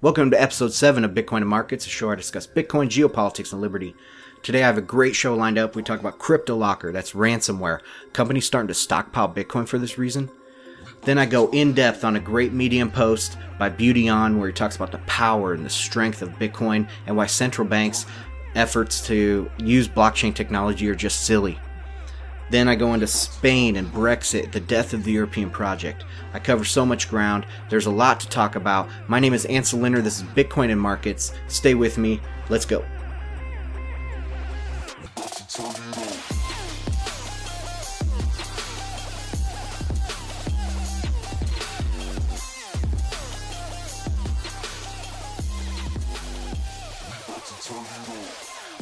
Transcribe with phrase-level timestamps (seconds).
[0.00, 3.50] Welcome to episode 7 of Bitcoin and Markets, a show where I discuss Bitcoin, geopolitics,
[3.52, 3.96] and liberty.
[4.44, 5.74] Today I have a great show lined up.
[5.74, 7.80] We talk about CryptoLocker, that's ransomware.
[8.12, 10.30] Companies starting to stockpile Bitcoin for this reason.
[11.02, 14.76] Then I go in depth on a great Medium post by BeautyOn where he talks
[14.76, 18.06] about the power and the strength of Bitcoin and why central banks'
[18.54, 21.58] efforts to use blockchain technology are just silly.
[22.50, 26.04] Then I go into Spain and Brexit, the death of the European project.
[26.32, 27.46] I cover so much ground.
[27.68, 28.88] There's a lot to talk about.
[29.06, 30.00] My name is Ansel Lindner.
[30.00, 31.32] This is Bitcoin and Markets.
[31.48, 32.20] Stay with me.
[32.48, 32.84] Let's go.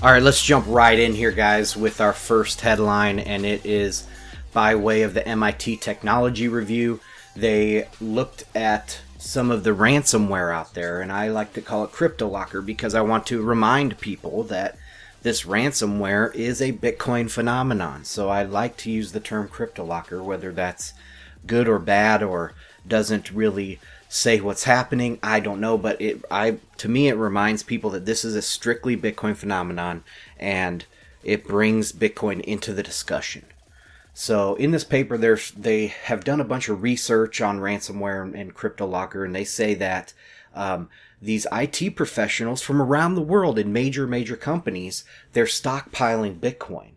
[0.03, 4.07] All right, let's jump right in here, guys, with our first headline, and it is
[4.53, 7.01] by way of the MIT Technology Review.
[7.35, 11.93] They looked at some of the ransomware out there, and I like to call it
[11.93, 14.77] CryptoLocker because I want to remind people that
[15.23, 18.05] this ransomware is a Bitcoin phenomenon.
[18.05, 20.93] So I like to use the term CryptoLocker, whether that's
[21.47, 22.53] good or bad or
[22.87, 23.81] doesn't really
[24.17, 25.19] say what's happening.
[25.23, 28.43] I don't know, but it I to me it reminds people that this is a
[28.43, 30.05] strictly Bitcoin phenomenon
[30.39, 30.85] and
[31.23, 33.45] it brings Bitcoin into the discussion.
[34.15, 38.35] So in this paper, there's they have done a bunch of research on ransomware and,
[38.35, 40.15] and CryptoLocker, and they say that
[40.55, 40.89] um,
[41.21, 46.93] these IT professionals from around the world in major major companies they're stockpiling Bitcoin.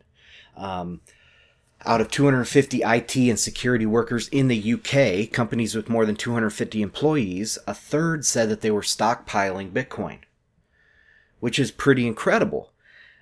[0.56, 1.02] Um,
[1.86, 6.82] out of 250 IT and security workers in the UK, companies with more than 250
[6.82, 10.20] employees, a third said that they were stockpiling Bitcoin,
[11.40, 12.72] which is pretty incredible.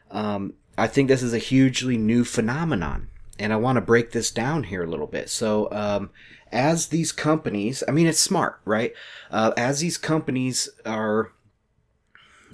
[0.09, 4.31] Um, I think this is a hugely new phenomenon, and I want to break this
[4.31, 5.29] down here a little bit.
[5.29, 6.09] So, um,
[6.51, 8.93] as these companies, I mean, it's smart, right?
[9.29, 11.33] Uh, as these companies are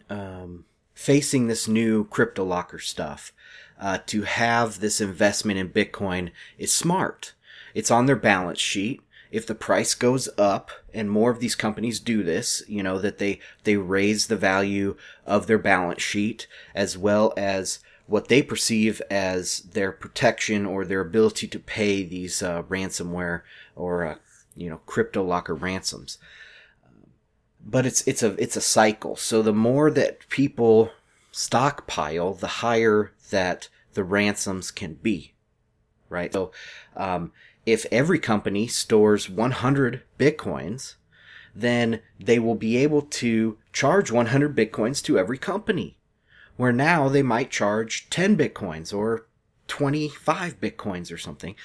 [0.10, 3.32] um, facing this new crypto locker stuff,
[3.80, 7.34] uh, to have this investment in Bitcoin is smart.
[7.74, 9.02] It's on their balance sheet.
[9.32, 13.18] If the price goes up, and more of these companies do this, you know, that
[13.18, 14.96] they, they raise the value
[15.26, 21.02] of their balance sheet as well as what they perceive as their protection or their
[21.02, 23.42] ability to pay these uh, ransomware
[23.76, 24.16] or uh,
[24.56, 26.18] you know crypto locker ransoms.
[27.66, 29.16] But it's it's a it's a cycle.
[29.16, 30.92] So the more that people
[31.32, 35.34] stockpile, the higher that the ransoms can be,
[36.10, 36.34] right?
[36.34, 36.52] So,
[36.96, 37.32] um,
[37.66, 40.96] if every company stores 100 bitcoins,
[41.56, 45.98] then they will be able to charge 100 bitcoins to every company.
[46.56, 49.28] Where now they might charge 10 bitcoins or
[49.68, 51.56] 25 bitcoins or something.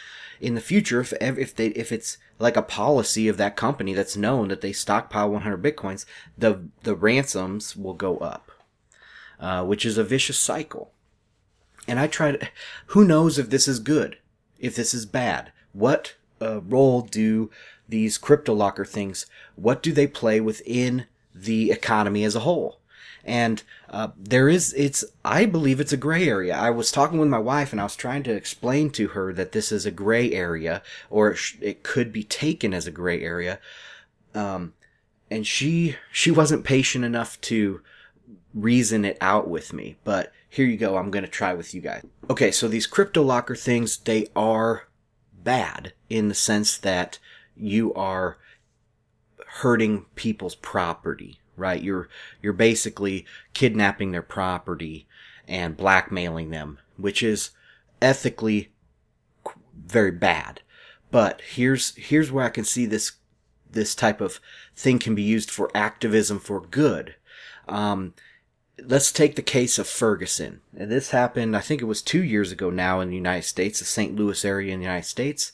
[0.41, 4.17] In the future, if if they if it's like a policy of that company that's
[4.17, 8.51] known that they stockpile 100 bitcoins, the the ransoms will go up,
[9.41, 10.93] uh, which is a vicious cycle.
[11.89, 12.49] And I try to,
[12.89, 14.19] who knows if this is good,
[14.61, 15.51] if this is bad?
[15.73, 17.51] What uh, role do
[17.89, 19.27] these crypto locker things,
[19.57, 22.81] what do they play within the economy as a whole?
[23.25, 26.57] And uh, there is, it's, I believe it's a gray area.
[26.57, 29.53] I was talking with my wife and I was trying to explain to her that
[29.53, 33.23] this is a gray area, or it, sh- it could be taken as a gray
[33.23, 33.59] area.
[34.35, 34.75] Um,
[35.31, 37.83] and she, she wasn't patient enough to
[38.55, 40.97] reason it out with me, but here you go.
[40.97, 42.05] I'm going to try with you guys.
[42.31, 42.51] Okay.
[42.51, 44.89] So these crypto locker things, they are
[45.33, 47.19] bad in the sense that
[47.57, 48.39] you are
[49.47, 51.83] hurting people's property, right?
[51.83, 52.09] You're,
[52.43, 55.07] you're basically kidnapping their property
[55.47, 57.51] and blackmailing them, which is
[58.01, 58.71] ethically
[59.77, 60.61] very bad.
[61.11, 63.13] But here's, here's where I can see this,
[63.71, 64.41] this type of
[64.77, 67.15] thing can be used for activism for good.
[67.67, 68.15] Um,
[68.85, 70.61] let's take the case of Ferguson.
[70.77, 73.79] And this happened, I think it was two years ago now in the United States,
[73.79, 74.15] the St.
[74.15, 75.53] Louis area in the United States,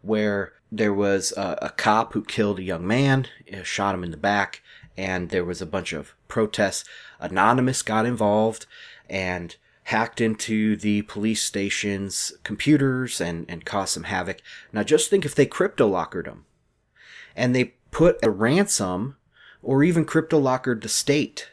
[0.00, 4.10] where there was a, a cop who killed a young man, uh, shot him in
[4.10, 4.62] the back,
[4.96, 6.84] and there was a bunch of protests.
[7.20, 8.66] Anonymous got involved
[9.08, 14.40] and hacked into the police station's computers and, and caused some havoc.
[14.72, 16.46] Now just think if they crypto lockered them
[17.34, 19.16] and they put a ransom
[19.62, 21.48] or even crypto lockered the state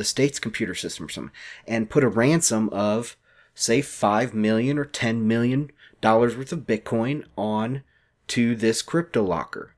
[0.00, 1.34] the state's computer system or something,
[1.68, 3.18] and put a ransom of,
[3.54, 5.70] say, five million or ten million
[6.00, 7.82] dollars worth of Bitcoin on
[8.28, 9.74] to this crypto locker.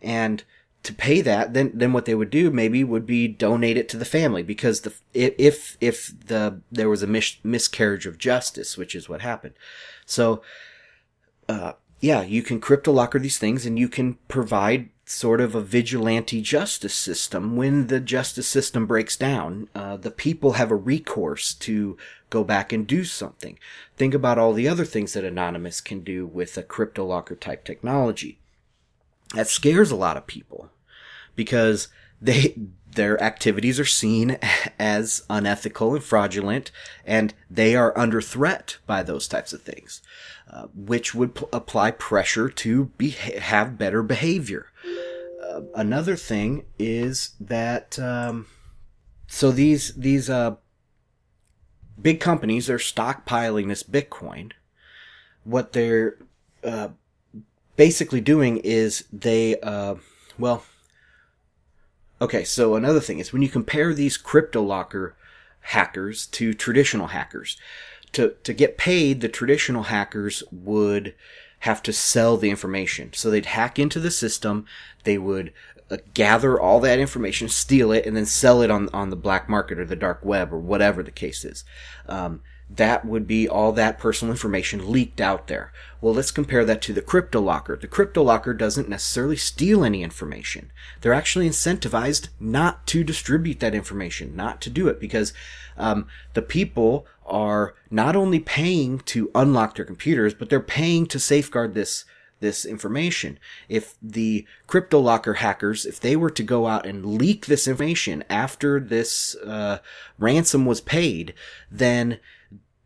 [0.00, 0.42] And
[0.82, 3.98] to pay that, then then what they would do maybe would be donate it to
[3.98, 8.94] the family because the if if the there was a mis- miscarriage of justice, which
[8.94, 9.54] is what happened.
[10.06, 10.40] So,
[11.50, 15.60] uh, yeah, you can crypto locker these things and you can provide sort of a
[15.60, 17.56] vigilante justice system.
[17.56, 21.96] When the justice system breaks down, uh, the people have a recourse to
[22.28, 23.58] go back and do something.
[23.96, 28.40] Think about all the other things that Anonymous can do with a CryptoLocker type technology.
[29.34, 30.70] That scares a lot of people
[31.36, 31.88] because
[32.20, 32.56] they
[32.96, 34.38] their activities are seen
[34.78, 36.72] as unethical and fraudulent,
[37.04, 40.02] and they are under threat by those types of things,
[40.50, 44.72] uh, which would apply pressure to be- have better behavior.
[45.74, 48.46] Another thing is that um,
[49.26, 50.56] so these these uh,
[52.00, 54.52] big companies are stockpiling this Bitcoin.
[55.44, 56.16] What they're
[56.64, 56.88] uh,
[57.76, 59.96] basically doing is they uh,
[60.38, 60.64] well
[62.20, 65.12] Okay, so another thing is when you compare these CryptoLocker
[65.60, 67.58] hackers to traditional hackers,
[68.12, 71.14] to, to get paid, the traditional hackers would
[71.60, 73.12] have to sell the information.
[73.12, 74.66] So they'd hack into the system,
[75.04, 75.52] they would
[75.90, 79.48] uh, gather all that information, steal it, and then sell it on, on the black
[79.48, 81.64] market or the dark web or whatever the case is.
[82.08, 85.72] Um, that would be all that personal information leaked out there.
[86.00, 87.76] Well, let's compare that to the crypto locker.
[87.76, 90.72] The crypto locker doesn't necessarily steal any information.
[91.00, 95.32] They're actually incentivized not to distribute that information, not to do it because
[95.76, 101.18] um, the people are not only paying to unlock their computers, but they're paying to
[101.18, 102.04] safeguard this
[102.40, 103.38] this information.
[103.68, 108.24] If the crypto locker hackers, if they were to go out and leak this information
[108.28, 109.78] after this uh,
[110.18, 111.32] ransom was paid,
[111.70, 112.18] then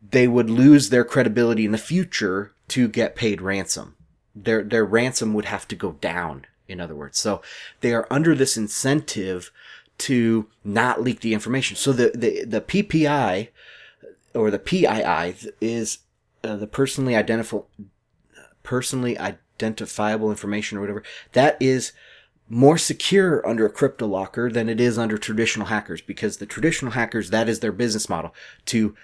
[0.08, 3.96] they would lose their credibility in the future to get paid ransom.
[4.34, 7.19] Their their ransom would have to go down, in other words.
[7.19, 7.42] So
[7.81, 9.50] they are under this incentive
[9.98, 11.76] to not leak the information.
[11.76, 13.48] So the the, the PPI
[14.35, 15.99] or the PII is
[16.44, 17.69] uh, the personally identifiable
[18.62, 21.03] personally identifiable information or whatever.
[21.32, 21.93] That is
[22.49, 26.93] more secure under a crypto locker than it is under traditional hackers because the traditional
[26.93, 28.35] hackers that is their business model
[28.67, 28.94] to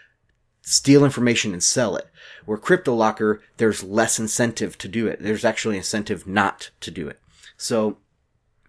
[0.67, 2.09] steal information and sell it.
[2.45, 5.23] Where CryptoLocker, there's less incentive to do it.
[5.23, 7.21] There's actually incentive not to do it.
[7.57, 7.99] So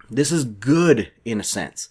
[0.10, 1.90] this is good in a sense.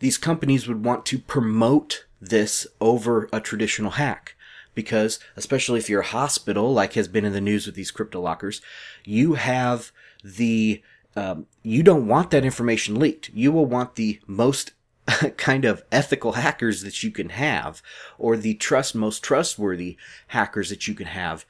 [0.00, 4.34] These companies would want to promote this over a traditional hack
[4.74, 8.20] because especially if you're a hospital like has been in the news with these crypto
[8.20, 8.60] lockers
[9.04, 9.92] you have
[10.22, 10.82] the
[11.16, 14.72] um, you don't want that information leaked you will want the most
[15.36, 17.82] kind of ethical hackers that you can have,
[18.18, 19.96] or the trust most trustworthy
[20.28, 21.44] hackers that you can have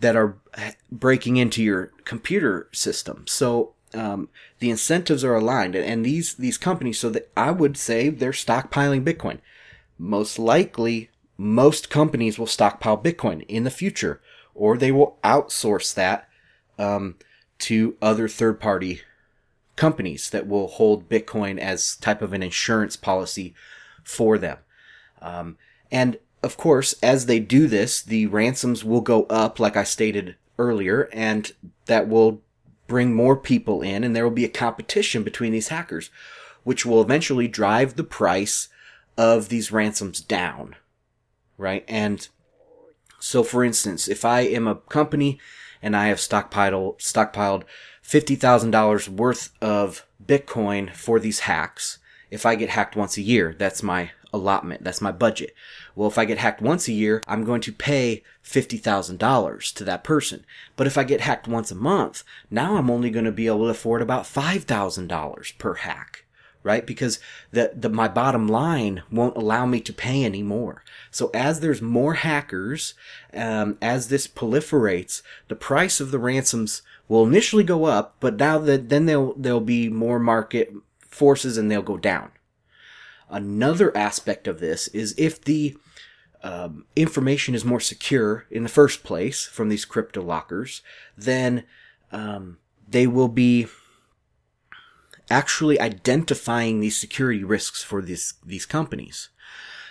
[0.00, 0.36] that are
[0.90, 3.26] breaking into your computer system.
[3.26, 4.28] So um,
[4.60, 6.98] the incentives are aligned, and these these companies.
[6.98, 9.38] So that I would say they're stockpiling Bitcoin.
[10.02, 14.22] Most likely, most companies will stockpile Bitcoin in the future,
[14.54, 16.26] or they will outsource that
[16.78, 17.16] um,
[17.58, 19.02] to other third party
[19.76, 23.54] companies that will hold Bitcoin as type of an insurance policy
[24.02, 24.56] for them.
[25.20, 25.58] Um,
[25.92, 30.36] and of course, as they do this, the ransoms will go up, like I stated
[30.58, 31.52] earlier, and
[31.84, 32.40] that will
[32.86, 36.08] bring more people in, and there will be a competition between these hackers,
[36.64, 38.70] which will eventually drive the price
[39.16, 40.76] of these ransoms down.
[41.58, 41.84] Right?
[41.88, 42.26] And
[43.18, 45.38] so, for instance, if I am a company
[45.82, 47.64] and I have stockpiled, stockpiled
[48.04, 51.98] $50,000 worth of Bitcoin for these hacks.
[52.30, 54.84] If I get hacked once a year, that's my allotment.
[54.84, 55.54] That's my budget.
[55.94, 60.04] Well, if I get hacked once a year, I'm going to pay $50,000 to that
[60.04, 60.44] person.
[60.76, 63.64] But if I get hacked once a month, now I'm only going to be able
[63.64, 66.24] to afford about $5,000 per hack
[66.62, 66.86] right?
[66.86, 67.18] Because
[67.50, 70.84] the, the, my bottom line won't allow me to pay anymore.
[71.10, 72.94] So as there's more hackers,
[73.32, 78.58] um, as this proliferates, the price of the ransoms will initially go up, but now
[78.58, 80.72] that then there'll there'll be more market
[81.08, 82.30] forces and they'll go down.
[83.28, 85.76] Another aspect of this is if the
[86.42, 90.82] um, information is more secure in the first place from these crypto lockers,
[91.16, 91.64] then
[92.12, 93.66] um, they will be
[95.30, 99.28] actually identifying these security risks for these these companies.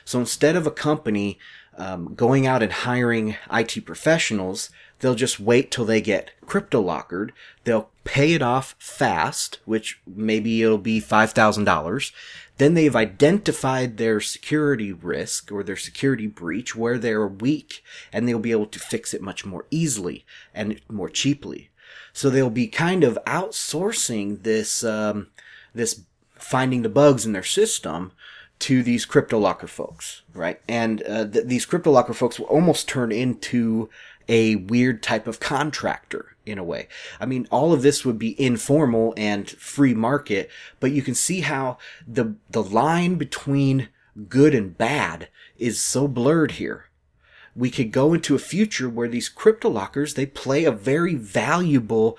[0.06, 1.40] So instead of a company
[1.78, 4.70] um, going out and hiring IT professionals,
[5.00, 7.32] they'll just wait till they get crypto lockered.
[7.64, 12.12] They'll pay it off fast, which maybe it'll be $5,000.
[12.58, 17.82] Then they've identified their security risk or their security breach where they're weak
[18.12, 21.70] and they'll be able to fix it much more easily and more cheaply.
[22.20, 25.28] So they'll be kind of outsourcing this, um,
[25.74, 26.02] this
[26.34, 28.12] finding the bugs in their system
[28.60, 30.60] to these CryptoLocker folks, right?
[30.68, 33.90] And uh, th- these CryptoLocker folks will almost turn into
[34.28, 36.90] a weird type of contractor in a way.
[37.22, 41.40] I mean, all of this would be informal and free market, but you can see
[41.40, 43.88] how the the line between
[44.28, 46.89] good and bad is so blurred here.
[47.60, 52.18] We could go into a future where these crypto lockers they play a very valuable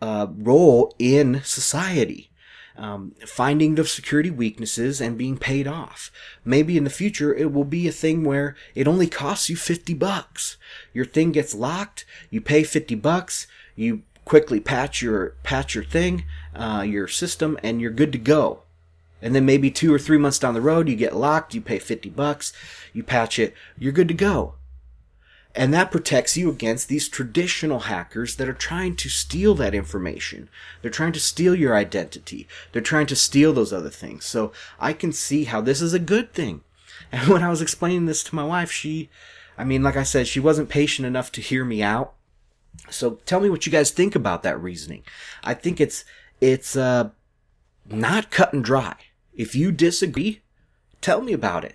[0.00, 2.30] uh, role in society
[2.76, 6.10] um, finding the security weaknesses and being paid off.
[6.44, 9.94] Maybe in the future it will be a thing where it only costs you 50
[9.94, 10.56] bucks.
[10.92, 13.46] Your thing gets locked, you pay 50 bucks,
[13.76, 18.62] you quickly patch your patch your thing, uh, your system, and you're good to go.
[19.20, 21.78] And then maybe two or three months down the road, you get locked, you pay
[21.78, 22.52] 50 bucks,
[22.92, 24.54] you patch it, you're good to go.
[25.54, 30.48] And that protects you against these traditional hackers that are trying to steal that information.
[30.80, 32.48] They're trying to steal your identity.
[32.72, 34.24] They're trying to steal those other things.
[34.24, 36.62] So I can see how this is a good thing.
[37.10, 39.10] And when I was explaining this to my wife, she,
[39.58, 42.14] I mean, like I said, she wasn't patient enough to hear me out.
[42.88, 45.02] So tell me what you guys think about that reasoning.
[45.44, 46.06] I think it's,
[46.40, 47.10] it's, uh,
[47.84, 48.94] not cut and dry.
[49.34, 50.40] If you disagree,
[51.02, 51.74] tell me about it.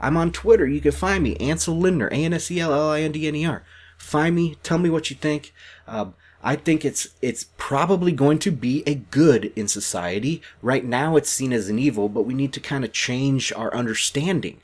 [0.00, 0.66] I'm on Twitter.
[0.66, 3.26] You can find me, Ansel Lindner, A N S E L L I N D
[3.26, 3.64] N E R.
[3.96, 4.56] Find me.
[4.62, 5.52] Tell me what you think.
[5.86, 10.40] Um, I think it's it's probably going to be a good in society.
[10.62, 13.74] Right now, it's seen as an evil, but we need to kind of change our
[13.74, 14.60] understanding.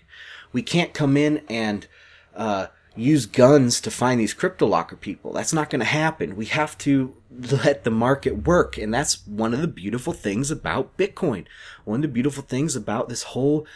[0.52, 1.88] We can't come in and
[2.36, 5.32] uh, use guns to find these crypto locker people.
[5.32, 6.36] That's not going to happen.
[6.36, 10.96] We have to let the market work, and that's one of the beautiful things about
[10.96, 11.46] Bitcoin.
[11.84, 13.66] One of the beautiful things about this whole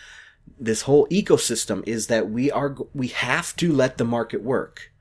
[0.59, 4.93] this whole ecosystem is that we are we have to let the market work,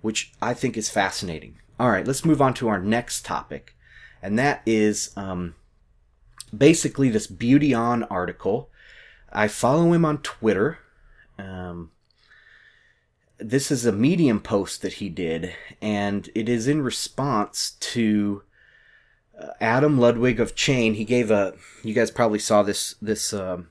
[0.00, 1.56] which I think is fascinating.
[1.78, 3.74] All right, let's move on to our next topic,
[4.22, 5.54] and that is um,
[6.56, 8.70] basically this BeautyOn article.
[9.32, 10.78] I follow him on Twitter.
[11.38, 11.90] Um,
[13.38, 18.42] this is a Medium post that he did, and it is in response to
[19.38, 20.94] uh, Adam Ludwig of Chain.
[20.94, 21.54] He gave a.
[21.82, 23.32] You guys probably saw this this.
[23.32, 23.68] Um,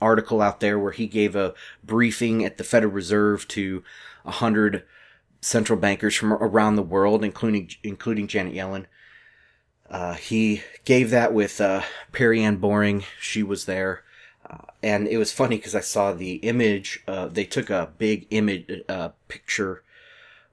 [0.00, 1.54] article out there where he gave a
[1.84, 3.82] briefing at the Federal Reserve to
[4.24, 4.84] a hundred
[5.40, 8.86] central bankers from around the world, including including Janet Yellen.
[9.88, 13.04] Uh, he gave that with uh, Perianne Boring.
[13.20, 14.04] She was there,
[14.48, 17.02] uh, and it was funny because I saw the image.
[17.08, 19.82] Uh, they took a big image uh, picture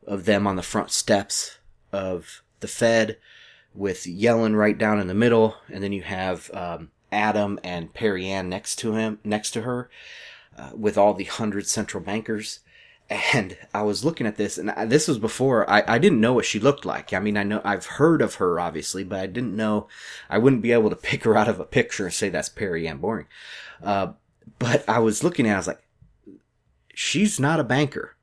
[0.07, 1.59] of them on the front steps
[1.91, 3.17] of the Fed,
[3.75, 8.47] with Yellen right down in the middle, and then you have um, Adam and Perianne
[8.47, 9.89] next to him, next to her,
[10.57, 12.59] uh, with all the hundred central bankers.
[13.09, 16.33] And I was looking at this, and I, this was before I, I didn't know
[16.33, 17.13] what she looked like.
[17.13, 19.87] I mean, I know I've heard of her obviously, but I didn't know
[20.29, 22.99] I wouldn't be able to pick her out of a picture and say that's Perianne
[22.99, 23.27] Boring.
[23.81, 24.13] Uh,
[24.59, 25.83] but I was looking at, it, I was like,
[26.93, 28.15] she's not a banker.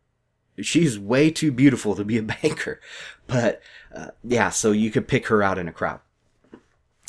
[0.61, 2.81] She's way too beautiful to be a banker.
[3.27, 3.63] But
[3.95, 6.01] uh, yeah, so you could pick her out in a crowd.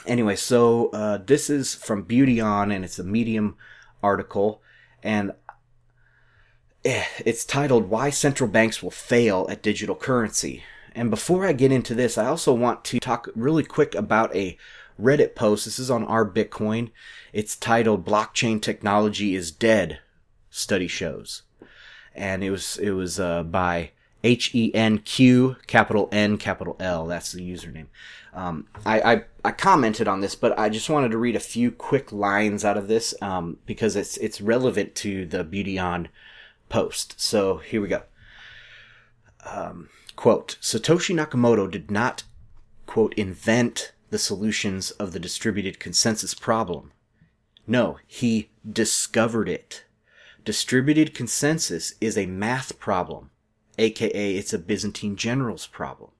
[0.07, 3.55] Anyway, so uh, this is from BeautyOn, and it's a Medium
[4.03, 4.61] article,
[5.01, 5.31] and
[6.83, 11.71] eh, it's titled "Why Central Banks Will Fail at Digital Currency." And before I get
[11.71, 14.57] into this, I also want to talk really quick about a
[15.01, 15.65] Reddit post.
[15.65, 16.91] This is on our Bitcoin.
[17.33, 19.99] It's titled "Blockchain Technology is Dead."
[20.49, 21.41] Study shows,
[22.13, 23.91] and it was it was uh, by
[24.23, 27.07] H E N Q capital N capital L.
[27.07, 27.87] That's the username.
[28.35, 31.71] Um, I, I, I commented on this, but I just wanted to read a few
[31.71, 36.07] quick lines out of this um, because it's it's relevant to the BeautyOn
[36.67, 37.19] post.
[37.19, 38.03] So here we go.
[39.49, 42.23] Um, quote: Satoshi Nakamoto did not
[42.85, 46.91] quote invent the solutions of the distributed consensus problem.
[47.65, 49.85] No, he discovered it.
[50.43, 53.31] Distributed consensus is a math problem,
[53.79, 56.11] aka it's a Byzantine generals problem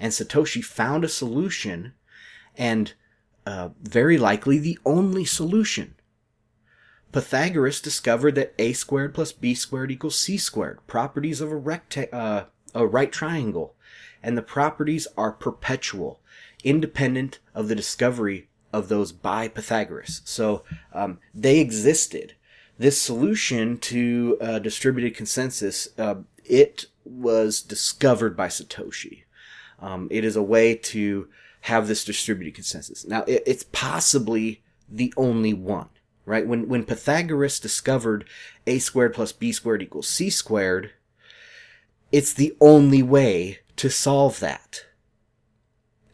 [0.00, 1.94] and Satoshi found a solution,
[2.56, 2.94] and
[3.46, 5.94] uh, very likely the only solution.
[7.12, 12.12] Pythagoras discovered that a squared plus b squared equals c squared, properties of a recta-
[12.12, 13.74] uh, a right triangle,
[14.22, 16.20] and the properties are perpetual,
[16.64, 20.20] independent of the discovery of those by Pythagoras.
[20.24, 22.34] So um, they existed.
[22.76, 29.22] This solution to uh, distributed consensus, uh, it was discovered by Satoshi.
[29.80, 31.28] Um, it is a way to
[31.62, 33.06] have this distributed consensus.
[33.06, 35.88] Now, it, it's possibly the only one,
[36.24, 36.46] right?
[36.46, 38.24] When, when Pythagoras discovered
[38.66, 40.92] a squared plus b squared equals c squared,
[42.10, 44.84] it's the only way to solve that.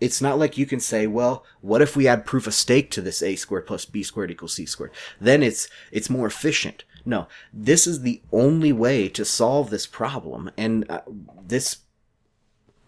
[0.04, 3.00] it's not like you can say, well, what if we add proof of stake to
[3.00, 4.92] this a squared plus b squared equals c squared?
[5.18, 6.84] Then it's, it's more efficient.
[7.06, 10.50] No, this is the only way to solve this problem.
[10.56, 11.00] And uh,
[11.42, 11.78] this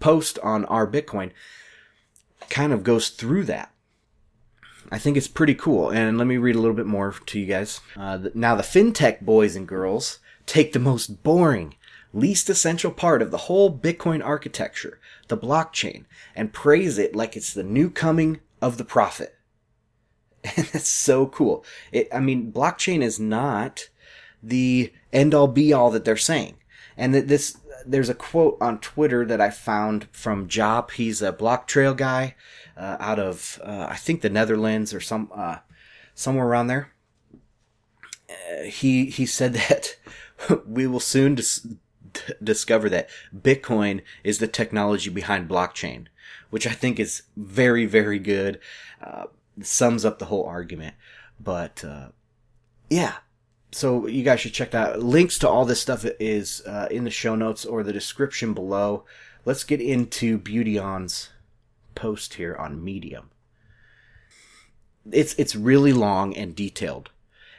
[0.00, 1.30] post on our Bitcoin
[2.48, 3.72] kind of goes through that.
[4.90, 5.90] I think it's pretty cool.
[5.90, 7.80] And let me read a little bit more to you guys.
[7.96, 11.74] Uh, now, the fintech boys and girls take the most boring,
[12.12, 17.52] least essential part of the whole Bitcoin architecture, the blockchain, and praise it like it's
[17.52, 19.34] the new coming of the prophet.
[20.56, 21.64] And that's so cool.
[21.90, 23.88] It, I mean, blockchain is not
[24.40, 26.54] the end all be all that they're saying.
[26.96, 30.90] And that this, there's a quote on Twitter that I found from Job.
[30.92, 32.34] He's a BlockTrail guy
[32.76, 35.58] uh, out of uh, I think the Netherlands or some uh,
[36.14, 36.92] somewhere around there.
[38.28, 39.96] Uh, he he said that
[40.66, 41.66] we will soon dis-
[42.42, 46.06] discover that Bitcoin is the technology behind blockchain,
[46.50, 48.60] which I think is very very good.
[49.02, 49.24] Uh,
[49.62, 50.94] sums up the whole argument,
[51.40, 52.08] but uh,
[52.90, 53.14] yeah.
[53.76, 55.02] So you guys should check that.
[55.02, 59.04] Links to all this stuff is uh, in the show notes or the description below.
[59.44, 61.28] Let's get into BeautyOn's
[61.94, 63.28] post here on Medium.
[65.12, 67.10] It's it's really long and detailed,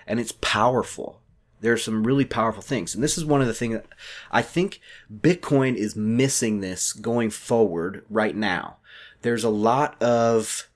[0.08, 1.22] and it's powerful.
[1.62, 3.86] There are some really powerful things, and this is one of the things that
[4.32, 4.82] I think
[5.16, 6.62] Bitcoin is missing.
[6.62, 8.78] This going forward right now.
[9.22, 10.68] There's a lot of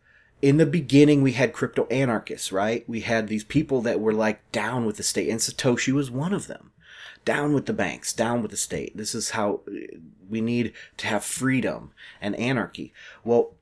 [0.42, 2.88] in the beginning we had crypto anarchists, right?
[2.90, 6.34] We had these people that were like down with the state, and Satoshi was one
[6.34, 6.72] of them.
[7.24, 8.98] Down with the banks, down with the state.
[8.98, 9.62] This is how
[10.28, 12.94] we need to have freedom and anarchy.
[13.24, 13.54] Well,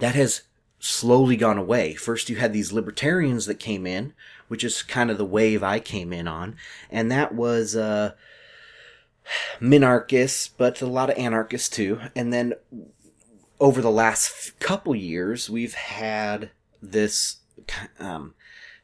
[0.00, 0.42] that has
[0.80, 1.94] slowly gone away.
[1.94, 4.14] First, you had these libertarians that came in,
[4.48, 6.56] which is kind of the wave I came in on,
[6.90, 8.14] and that was uh,
[9.60, 12.00] minarchists, but a lot of anarchists too.
[12.16, 12.54] And then
[13.58, 16.50] over the last couple years, we've had
[16.82, 17.38] this
[17.98, 18.34] um,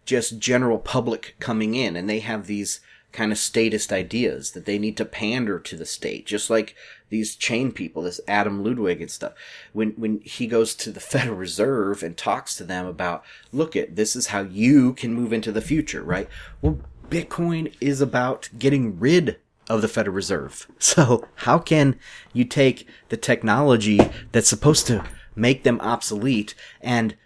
[0.04, 2.80] just general public coming in, and they have these
[3.12, 6.74] kind of statist ideas that they need to pander to the state, just like
[7.10, 9.34] these chain people, this Adam Ludwig and stuff.
[9.72, 13.96] When when he goes to the Federal Reserve and talks to them about, look at
[13.96, 16.28] this is how you can move into the future, right?
[16.60, 16.78] Well,
[17.10, 19.36] Bitcoin is about getting rid
[19.72, 20.66] of the Federal Reserve.
[20.78, 21.98] So how can
[22.34, 23.98] you take the technology
[24.30, 27.16] that's supposed to make them obsolete and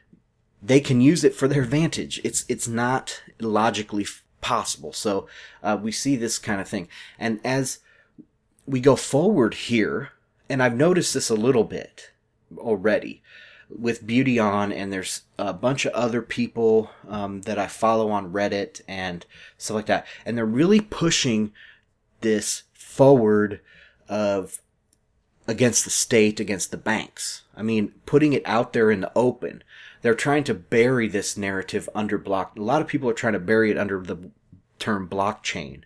[0.62, 2.21] they can use it for their advantage?
[2.23, 4.07] It's it's not logically
[4.40, 4.92] possible.
[4.92, 5.27] So
[5.62, 6.88] uh, we see this kind of thing.
[7.18, 7.81] And as
[8.66, 10.11] we go forward here,
[10.49, 12.12] and I've noticed this a little bit
[12.57, 13.23] already
[13.68, 18.81] with BeautyOn, and there's a bunch of other people um, that I follow on Reddit
[18.87, 19.27] and
[19.59, 21.53] stuff like that, and they're really pushing
[22.27, 23.61] this forward
[24.09, 24.61] of
[25.47, 27.45] against the state, against the banks.
[27.57, 29.62] I mean, putting it out there in the open.
[30.03, 32.59] They're trying to bury this narrative under block.
[32.59, 34.31] A lot of people are trying to bury it under the
[34.81, 35.83] term blockchain.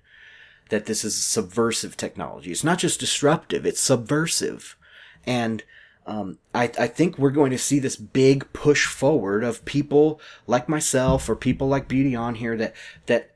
[0.70, 2.50] That this is a subversive technology.
[2.50, 4.78] It's not just disruptive, it's subversive.
[5.26, 5.62] And
[6.06, 10.70] um, I, I think we're going to see this big push forward of people like
[10.70, 12.74] myself or people like BeautyOn here that,
[13.06, 13.34] that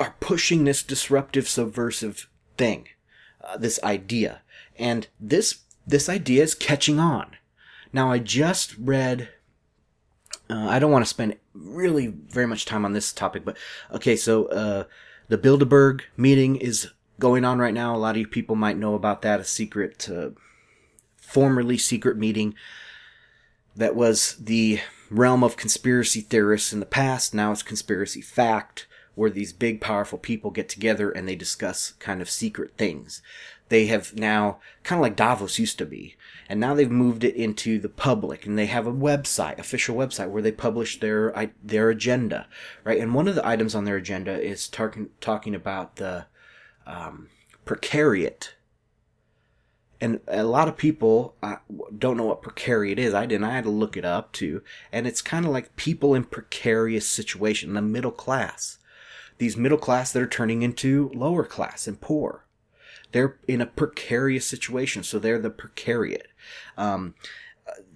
[0.00, 2.88] are pushing this disruptive, subversive thing,
[3.42, 4.42] uh, this idea.
[4.78, 7.36] And this, this idea is catching on.
[7.92, 9.28] Now, I just read
[10.50, 13.56] uh, I don't want to spend really very much time on this topic, but
[13.92, 14.84] okay, so uh,
[15.28, 17.94] the Bilderberg meeting is going on right now.
[17.94, 20.30] A lot of you people might know about that, a secret, uh,
[21.16, 22.54] formerly secret meeting
[23.76, 24.80] that was the
[25.10, 27.34] realm of conspiracy theorists in the past.
[27.34, 28.86] Now it's conspiracy fact,
[29.18, 33.20] where these big, powerful people get together and they discuss kind of secret things.
[33.68, 36.14] They have now, kind of like Davos used to be,
[36.48, 40.30] and now they've moved it into the public and they have a website official website
[40.30, 42.46] where they publish their their agenda
[42.84, 46.24] right and one of the items on their agenda is tar- talking about the
[46.86, 47.28] um,
[47.66, 48.52] precariat
[50.00, 51.56] and a lot of people uh,
[51.96, 53.14] don't know what precariat is.
[53.14, 53.44] I didn't.
[53.44, 54.62] I had to look it up too.
[54.92, 58.77] And it's kind of like people in precarious situation, the middle class.
[59.38, 62.44] These middle class that are turning into lower class and poor.
[63.12, 66.26] They're in a precarious situation, so they're the precariat.
[66.76, 67.14] Um,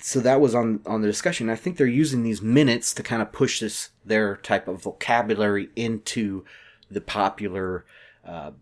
[0.01, 1.51] so that was on on the discussion.
[1.51, 5.71] I think they're using these minutes to kind of push this their type of vocabulary
[5.77, 6.45] into
[6.91, 7.85] the popular
[8.25, 8.53] uh,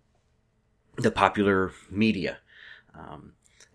[0.97, 2.39] the popular media.
[2.95, 3.33] Um,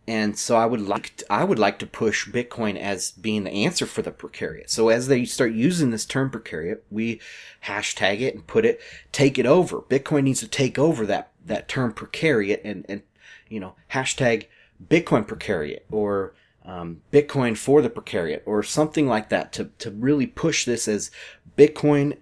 [0.08, 3.52] and so I would like to, I would like to push Bitcoin as being the
[3.52, 4.70] answer for the precariat.
[4.70, 7.20] So as they start using this term precariat, we
[7.66, 8.80] hashtag it and put it,
[9.12, 9.82] take it over.
[9.82, 13.02] Bitcoin needs to take over that that term precariat and and
[13.50, 14.46] you know hashtag
[14.88, 20.28] Bitcoin precariat or um, Bitcoin for the precariat or something like that to, to really
[20.28, 21.12] push this as
[21.58, 22.18] Bitcoin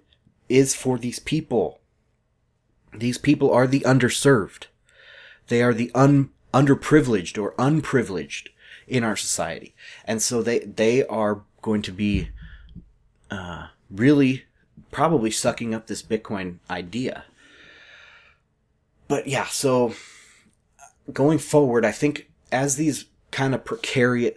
[0.48, 1.80] is for these people.
[2.94, 4.66] These people are the underserved.
[5.48, 8.50] They are the un, underprivileged or unprivileged
[8.86, 9.74] in our society.
[10.04, 12.30] And so they, they are going to be,
[13.30, 14.44] uh, really
[14.90, 17.24] probably sucking up this Bitcoin idea.
[19.08, 19.94] But yeah, so
[21.12, 24.36] going forward, I think as these kind of precariat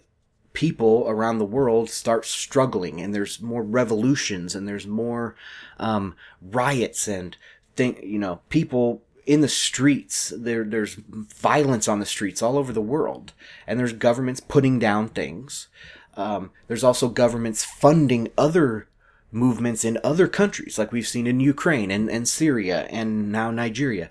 [0.54, 5.36] people around the world start struggling and there's more revolutions and there's more
[5.78, 7.38] um, riots and
[7.76, 12.74] think you know people in the streets there there's violence on the streets all over
[12.74, 13.34] the world
[13.68, 15.68] and there's governments putting down things
[16.16, 18.88] um, there's also governments funding other
[19.32, 24.10] movements in other countries like we've seen in ukraine and, and syria and now nigeria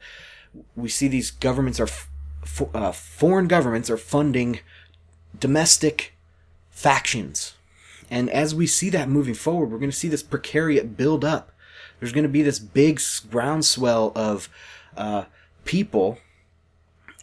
[0.77, 2.09] we see these governments are f-
[2.75, 4.61] uh, foreign governments are funding
[5.39, 6.15] domestic
[6.71, 7.55] factions.
[8.11, 11.53] And as we see that moving forward, we're going to see this precariat build up.
[11.99, 13.01] There's going to be this big
[13.31, 14.49] groundswell of
[14.97, 15.25] uh,
[15.65, 16.19] people,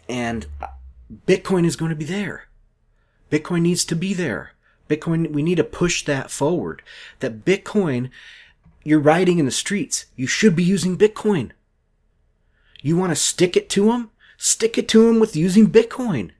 [0.07, 0.45] and
[1.27, 2.47] Bitcoin is going to be there.
[3.29, 4.51] Bitcoin needs to be there.
[4.89, 6.81] Bitcoin, we need to push that forward.
[7.19, 8.09] That Bitcoin,
[8.83, 10.05] you're riding in the streets.
[10.15, 11.51] You should be using Bitcoin.
[12.81, 14.11] You want to stick it to them?
[14.37, 16.31] Stick it to them with using Bitcoin.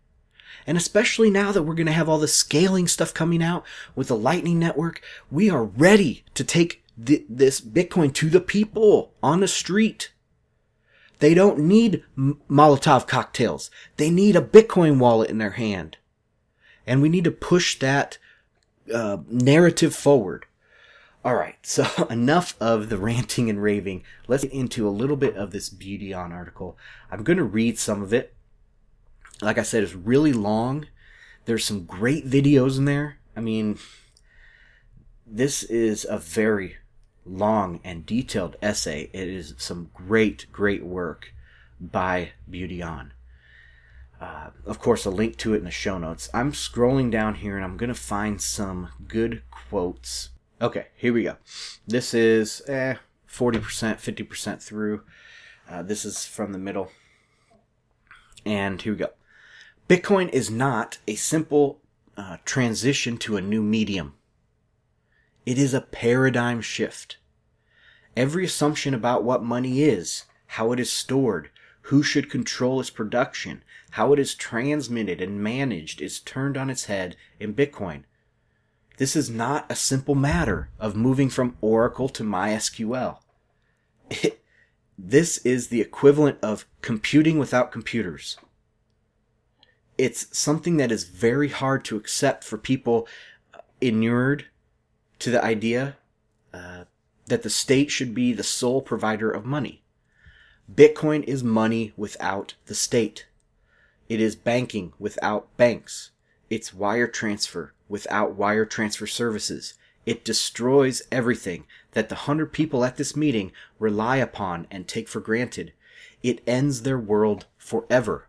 [0.68, 3.66] And especially now that we're going to have all the scaling stuff coming out
[3.96, 9.14] with the Lightning Network, we are ready to take th- this Bitcoin to the people
[9.22, 10.12] on the street.
[11.24, 13.72] They don't need Molotov cocktails.
[13.96, 15.96] They need a Bitcoin wallet in their hand.
[16.86, 18.18] And we need to push that
[18.94, 20.48] uh, narrative forward.
[21.24, 24.04] All right, so enough of the ranting and raving.
[24.28, 26.78] Let's get into a little bit of this BeautyOn article.
[27.10, 28.36] I'm going to read some of it
[29.42, 30.88] like I said, it's really long.
[31.46, 33.20] There's some great videos in there.
[33.36, 33.80] I mean,
[35.26, 36.78] this is a very
[37.26, 39.10] long and detailed essay.
[39.14, 41.34] It is some great, great work
[41.80, 43.12] by BeautyOn.
[44.20, 46.30] Uh, of course, a link to it in the show notes.
[46.34, 50.30] I'm scrolling down here and I'm going to find some good quotes.
[50.62, 51.36] Okay, here we go.
[51.86, 52.96] This is eh,
[53.30, 53.60] 40%,
[53.96, 55.04] 50% through.
[55.70, 56.90] Uh, this is from the middle.
[58.46, 59.10] And here we go.
[59.90, 61.82] Bitcoin is not a simple
[62.16, 64.14] uh, transition to a new medium.
[65.46, 67.18] It is a paradigm shift.
[68.16, 71.50] Every assumption about what money is, how it is stored,
[71.88, 76.86] who should control its production, how it is transmitted and managed is turned on its
[76.86, 78.04] head in Bitcoin.
[78.98, 83.18] This is not a simple matter of moving from Oracle to MySQL.
[84.10, 84.42] It,
[84.98, 88.38] this is the equivalent of computing without computers
[89.98, 93.08] it's something that is very hard to accept for people
[93.82, 94.46] inured
[95.24, 95.96] to the idea
[96.54, 96.84] uh,
[97.28, 99.82] that the state should be the sole provider of money.
[100.70, 103.26] Bitcoin is money without the state.
[104.10, 106.12] It is banking without banks.
[106.50, 109.76] It's wire transfer without wire transfer services.
[110.06, 115.22] It destroys everything that the hundred people at this meeting rely upon and take for
[115.22, 115.72] granted.
[116.22, 118.28] It ends their world forever.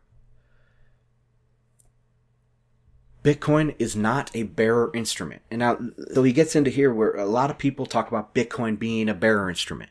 [3.25, 5.41] Bitcoin is not a bearer instrument.
[5.51, 5.79] And now,
[6.13, 9.15] so he gets into here where a lot of people talk about Bitcoin being a
[9.15, 9.91] bearer instrument,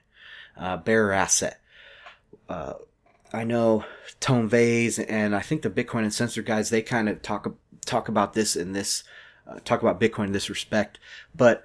[0.56, 1.60] uh, bearer asset.
[2.48, 2.74] Uh,
[3.34, 3.86] I know
[4.20, 7.52] Tone Vays and I think the Bitcoin Uncensored guys, they kind of talk,
[7.84, 9.04] talk about this in this,
[9.48, 11.00] uh, talk about Bitcoin in this respect.
[11.36, 11.64] But,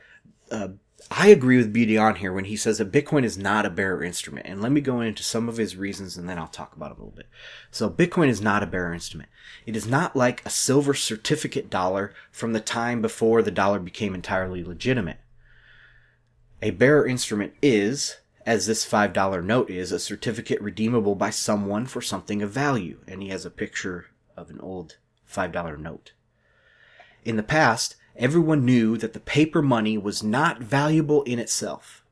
[0.51, 0.69] uh,
[1.11, 4.47] I agree with BeautyOn here when he says that Bitcoin is not a bearer instrument.
[4.47, 6.97] And let me go into some of his reasons and then I'll talk about it
[6.97, 7.29] a little bit.
[7.71, 9.29] So Bitcoin is not a bearer instrument.
[9.65, 14.15] It is not like a silver certificate dollar from the time before the dollar became
[14.15, 15.19] entirely legitimate.
[16.61, 22.03] A bearer instrument is, as this $5 note is, a certificate redeemable by someone for
[22.03, 22.99] something of value.
[23.07, 24.07] And he has a picture
[24.37, 24.97] of an old
[25.33, 26.13] $5 note.
[27.25, 32.05] In the past, everyone knew that the paper money was not valuable in itself.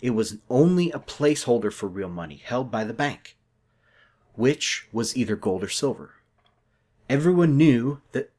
[0.00, 3.36] It was only a placeholder for real money held by the bank,
[4.34, 6.14] which was either gold or silver.
[7.08, 8.30] Everyone knew that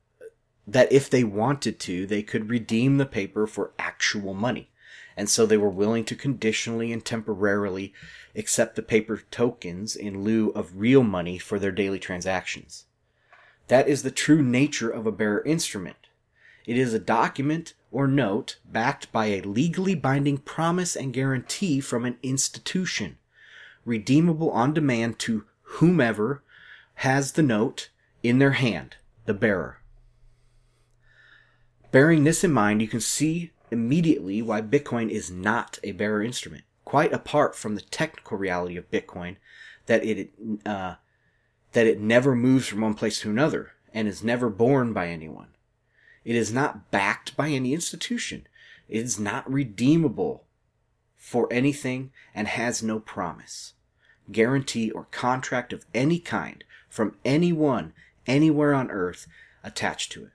[0.66, 4.70] that if they wanted to, they could redeem the paper for actual money.
[5.16, 7.94] And so they were willing to conditionally and temporarily
[8.36, 12.86] accept the paper tokens in lieu of real money for their daily transactions.
[13.68, 16.03] That is the true nature of a bearer instrument.
[16.66, 22.06] It is a document or note backed by a legally binding promise and guarantee from
[22.06, 23.18] an institution,
[23.86, 26.44] redeemable on demand to whomever
[26.96, 27.90] has the note
[28.22, 28.96] in their hand,
[29.26, 29.80] the bearer.
[31.92, 36.64] Bearing this in mind, you can see immediately why Bitcoin is not a bearer instrument,
[36.86, 39.36] quite apart from the technical reality of Bitcoin
[39.86, 40.32] that it
[40.66, 40.96] uh,
[41.74, 45.53] that it never moves from one place to another and is never borne by anyone.
[46.26, 48.48] It is not backed by any institution.
[48.88, 50.46] It is not redeemable
[51.16, 53.74] for anything and has no promise,
[54.32, 57.94] guarantee, or contract of any kind from anyone
[58.28, 59.28] anywhere on earth
[59.64, 60.32] attached to it.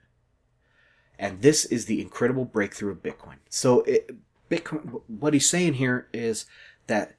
[1.19, 3.37] And this is the incredible breakthrough of Bitcoin.
[3.49, 4.11] So, it,
[4.51, 6.47] Bitcoin, what he's saying here is
[6.87, 7.15] that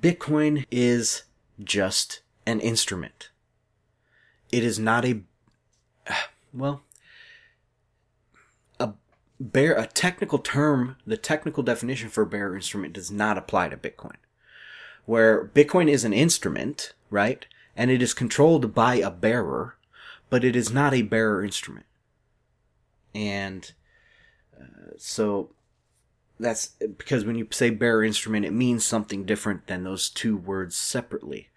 [0.00, 1.24] Bitcoin is
[1.62, 3.30] just an instrument.
[4.50, 5.22] It is not a,
[6.52, 6.82] well,
[8.78, 8.92] a
[9.40, 14.16] bear, a technical term, the technical definition for bearer instrument does not apply to Bitcoin.
[15.04, 17.46] Where Bitcoin is an instrument, right?
[17.76, 19.76] And it is controlled by a bearer,
[20.30, 21.86] but it is not a bearer instrument.
[23.14, 23.72] And
[24.58, 25.50] uh, so
[26.38, 30.76] that's because when you say bearer instrument, it means something different than those two words
[30.76, 31.48] separately.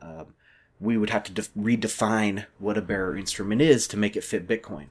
[0.00, 0.34] Um,
[0.80, 4.48] we would have to def- redefine what a bearer instrument is to make it fit
[4.48, 4.86] Bitcoin.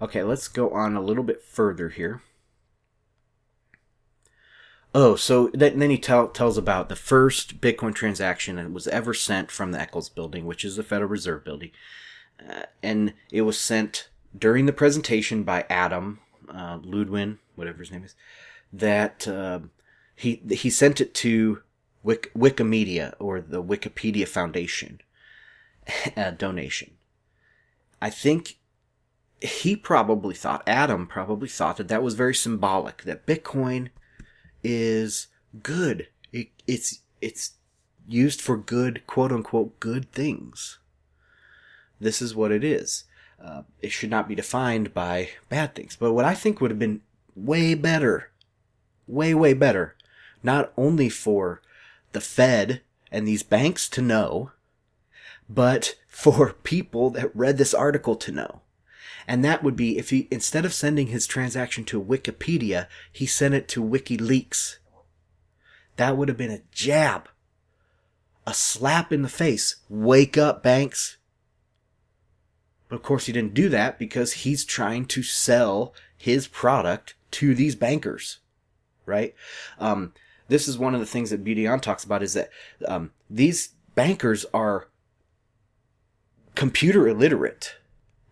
[0.00, 2.22] Okay, let's go on a little bit further here.
[4.94, 9.50] Oh, so then he tell, tells about the first Bitcoin transaction that was ever sent
[9.50, 11.70] from the Eccles building, which is the Federal Reserve building.
[12.40, 18.04] Uh, and it was sent during the presentation by Adam uh, Ludwin, whatever his name
[18.04, 18.14] is,
[18.72, 19.60] that uh,
[20.14, 21.62] he he sent it to
[22.02, 25.00] Wik- Wikimedia or the Wikipedia Foundation
[26.16, 26.92] a donation.
[28.00, 28.58] I think
[29.40, 33.88] he probably thought Adam probably thought that that was very symbolic that Bitcoin
[34.62, 35.28] is
[35.62, 36.08] good.
[36.32, 37.52] It, it's it's
[38.06, 40.78] used for good quote unquote good things.
[42.00, 43.04] This is what it is.
[43.42, 45.96] Uh, it should not be defined by bad things.
[45.96, 47.02] But what I think would have been
[47.36, 48.30] way better,
[49.06, 49.94] way, way better,
[50.42, 51.62] not only for
[52.12, 54.52] the Fed and these banks to know,
[55.48, 58.62] but for people that read this article to know.
[59.26, 63.54] And that would be if he, instead of sending his transaction to Wikipedia, he sent
[63.54, 64.78] it to WikiLeaks.
[65.96, 67.28] That would have been a jab.
[68.46, 69.76] A slap in the face.
[69.90, 71.18] Wake up, banks.
[72.88, 77.54] But of course, he didn't do that because he's trying to sell his product to
[77.54, 78.38] these bankers,
[79.04, 79.34] right?
[79.78, 80.14] Um,
[80.48, 82.50] this is one of the things that BeautyOn talks about is that
[82.86, 84.88] um, these bankers are
[86.54, 87.76] computer illiterate.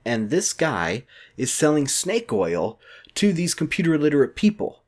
[0.05, 1.05] And this guy
[1.37, 2.79] is selling snake oil
[3.15, 4.83] to these computer illiterate people.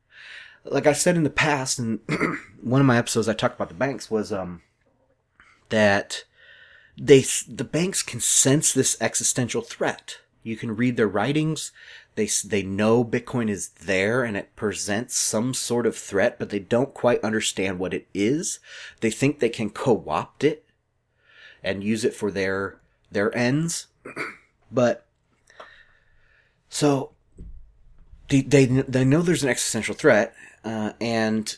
[0.64, 2.00] Like I said in the past, and
[2.62, 4.62] one of my episodes I talked about the banks was um,
[5.68, 6.24] that
[7.00, 10.18] they the banks can sense this existential threat.
[10.42, 11.72] You can read their writings.
[12.18, 16.58] They they know Bitcoin is there and it presents some sort of threat, but they
[16.58, 18.58] don't quite understand what it is.
[19.02, 20.64] They think they can co-opt it
[21.62, 23.86] and use it for their their ends.
[24.72, 25.06] but
[26.68, 27.12] so
[28.30, 31.56] they they, they know there's an existential threat, uh, and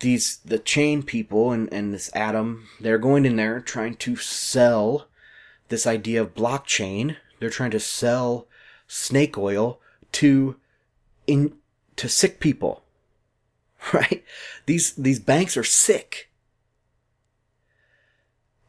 [0.00, 5.06] these the chain people and, and this Adam, they're going in there trying to sell
[5.68, 7.14] this idea of blockchain.
[7.38, 8.48] They're trying to sell
[8.88, 9.78] snake oil
[10.14, 10.56] to
[11.26, 11.54] in
[11.96, 12.82] to sick people.
[13.92, 14.24] Right?
[14.64, 16.30] These these banks are sick.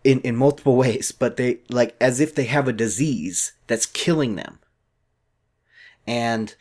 [0.03, 4.35] In in multiple ways, but they like as if they have a disease that's killing
[4.35, 4.59] them.
[6.05, 6.53] And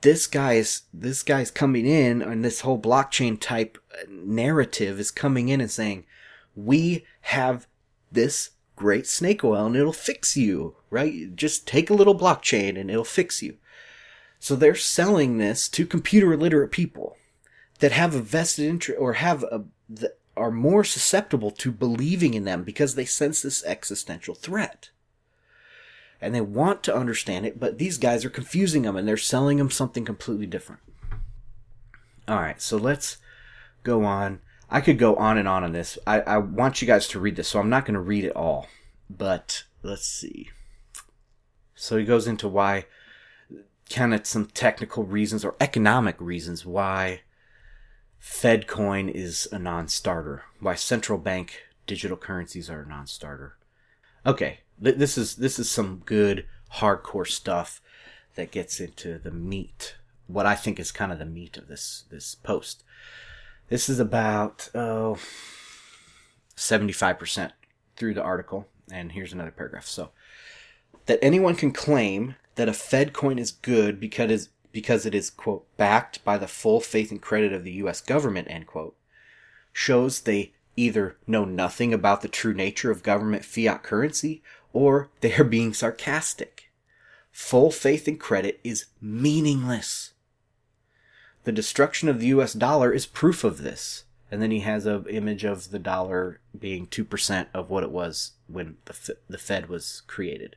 [0.00, 5.60] this guy's this guy's coming in and this whole blockchain type narrative is coming in
[5.60, 6.04] and saying
[6.54, 7.66] we have
[8.10, 12.90] this great snake oil and it'll fix you right just take a little blockchain and
[12.90, 13.56] it'll fix you
[14.42, 17.16] so they're selling this to computer illiterate people
[17.78, 22.42] that have a vested interest or have a that are more susceptible to believing in
[22.42, 24.90] them because they sense this existential threat
[26.20, 29.58] and they want to understand it, but these guys are confusing them and they're selling
[29.58, 30.82] them something completely different.
[32.26, 33.18] All right, so let's
[33.84, 34.40] go on.
[34.68, 35.98] I could go on and on on this.
[36.04, 38.34] I, I want you guys to read this, so I'm not going to read it
[38.34, 38.66] all.
[39.08, 40.50] But let's see.
[41.76, 42.86] So he goes into why,
[43.92, 47.20] kind of some technical reasons or economic reasons why
[48.20, 53.56] FedCoin is a non starter, why central bank digital currencies are a non starter.
[54.24, 57.80] Okay, this is this is some good hardcore stuff
[58.34, 59.96] that gets into the meat.
[60.26, 62.84] What I think is kind of the meat of this this post.
[63.68, 65.18] This is about oh
[66.56, 67.52] 75%
[67.96, 69.86] through the article and here's another paragraph.
[69.86, 70.10] So
[71.06, 75.14] that anyone can claim that a Fed coin is good because it is, because it
[75.14, 78.96] is, quote, backed by the full faith and credit of the US government, end quote,
[79.72, 85.34] shows they either know nothing about the true nature of government fiat currency or they
[85.34, 86.70] are being sarcastic.
[87.30, 90.12] Full faith and credit is meaningless.
[91.44, 94.04] The destruction of the US dollar is proof of this.
[94.30, 98.32] And then he has an image of the dollar being 2% of what it was
[98.46, 100.56] when the, the Fed was created.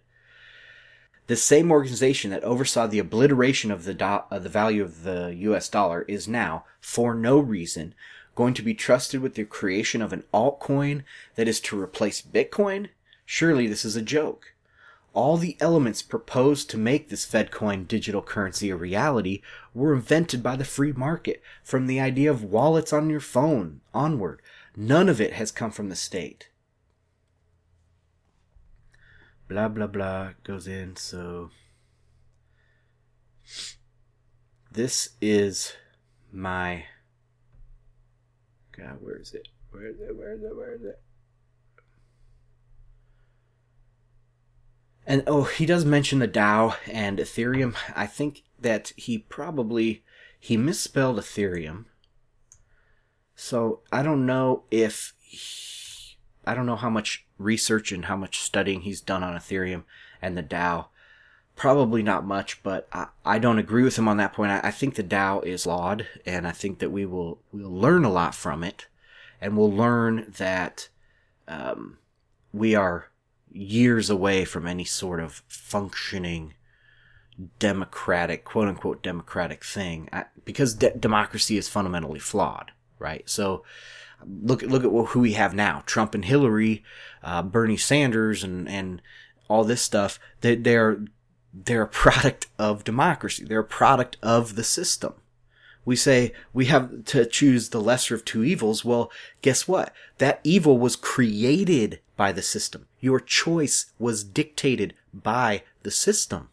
[1.27, 5.35] The same organization that oversaw the obliteration of the, do- of the value of the
[5.39, 7.95] US dollar is now, for no reason,
[8.35, 11.03] going to be trusted with the creation of an altcoin
[11.35, 12.89] that is to replace Bitcoin?
[13.25, 14.53] Surely this is a joke.
[15.15, 19.41] All the elements proposed to make this FedCoin digital currency a reality
[19.73, 24.41] were invented by the free market, from the idea of wallets on your phone onward.
[24.75, 26.49] None of it has come from the state.
[29.47, 31.51] Blah blah blah goes in, so
[34.71, 35.73] this is
[36.31, 36.85] my
[38.75, 39.47] God, where is it?
[39.69, 40.15] Where is it?
[40.15, 40.55] Where is it?
[40.55, 41.01] Where is it?
[45.07, 47.75] And oh, he does mention the DAO and Ethereum.
[47.95, 50.03] I think that he probably
[50.39, 51.85] he misspelled Ethereum.
[53.35, 55.74] So I don't know if he,
[56.45, 59.83] I don't know how much research and how much studying he's done on Ethereum
[60.21, 60.87] and the DAO.
[61.55, 64.51] Probably not much, but I, I don't agree with him on that point.
[64.51, 68.03] I, I think the DAO is flawed, and I think that we will we'll learn
[68.03, 68.87] a lot from it,
[69.39, 70.89] and we'll learn that
[71.47, 71.97] um,
[72.51, 73.09] we are
[73.51, 76.55] years away from any sort of functioning
[77.59, 83.29] democratic, quote unquote, democratic thing, I, because de- democracy is fundamentally flawed, right?
[83.29, 83.63] So
[84.23, 86.83] look look at who we have now: Trump and Hillary,
[87.23, 89.01] uh, Bernie Sanders, and and
[89.47, 90.19] all this stuff.
[90.41, 91.05] They, they're
[91.53, 93.45] they're a product of democracy.
[93.45, 95.13] They're a product of the system.
[95.85, 98.83] We say we have to choose the lesser of two evils.
[98.83, 99.93] Well, guess what?
[100.17, 102.87] That evil was created by the system.
[102.99, 106.49] Your choice was dictated by the system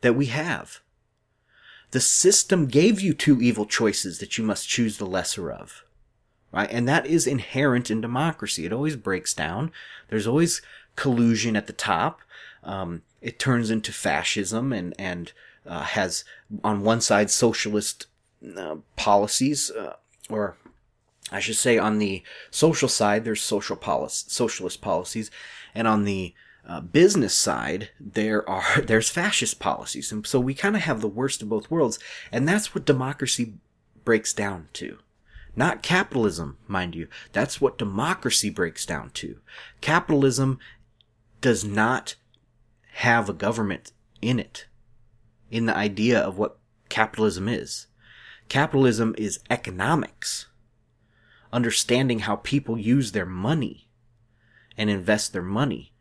[0.00, 0.80] that we have.
[1.92, 5.84] The system gave you two evil choices that you must choose the lesser of.
[6.56, 6.70] Right?
[6.72, 8.64] And that is inherent in democracy.
[8.64, 9.70] It always breaks down.
[10.08, 10.62] There's always
[10.96, 12.22] collusion at the top.
[12.64, 15.32] Um, it turns into fascism and and
[15.66, 16.24] uh, has
[16.64, 18.06] on one side socialist
[18.56, 19.96] uh, policies, uh,
[20.30, 20.56] or
[21.30, 25.30] I should say, on the social side, there's social policy, socialist policies,
[25.74, 26.32] and on the
[26.66, 31.06] uh, business side, there are there's fascist policies, and so we kind of have the
[31.06, 31.98] worst of both worlds,
[32.32, 33.52] and that's what democracy
[34.06, 35.00] breaks down to.
[35.56, 37.08] Not capitalism, mind you.
[37.32, 39.40] That's what democracy breaks down to.
[39.80, 40.58] Capitalism
[41.40, 42.16] does not
[42.92, 44.66] have a government in it,
[45.50, 46.58] in the idea of what
[46.90, 47.86] capitalism is.
[48.48, 50.46] Capitalism is economics,
[51.52, 53.88] understanding how people use their money
[54.76, 55.92] and invest their money.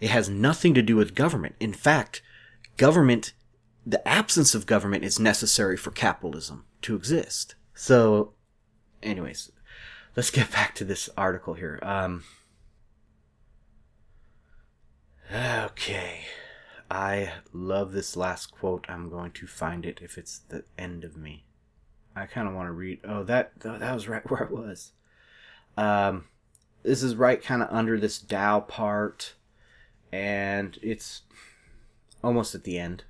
[0.00, 1.56] It has nothing to do with government.
[1.60, 2.22] In fact,
[2.76, 3.32] government,
[3.84, 7.54] the absence of government is necessary for capitalism to exist.
[7.74, 8.34] So,
[9.02, 9.50] anyways,
[10.16, 11.78] let's get back to this article here.
[11.82, 12.24] Um,
[15.32, 16.22] okay.
[16.90, 18.86] I love this last quote.
[18.88, 21.44] I'm going to find it if it's the end of me.
[22.16, 23.00] I kind of want to read.
[23.04, 24.92] Oh, that that was right where it was.
[25.76, 26.24] Um,
[26.82, 29.34] this is right kind of under this DAO part,
[30.12, 31.22] and it's
[32.24, 33.04] almost at the end.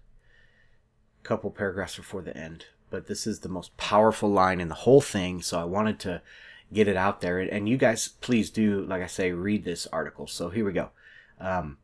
[1.22, 5.00] Couple paragraphs before the end, but this is the most powerful line in the whole
[5.00, 5.40] thing.
[5.42, 6.22] So I wanted to
[6.72, 10.26] get it out there, and you guys, please do, like I say, read this article.
[10.26, 10.90] So here we go.
[11.40, 11.78] Um,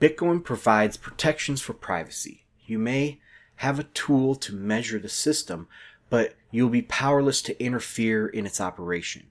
[0.00, 2.44] Bitcoin provides protections for privacy.
[2.66, 3.20] You may
[3.56, 5.68] have a tool to measure the system,
[6.10, 9.28] but you'll be powerless to interfere in its operation.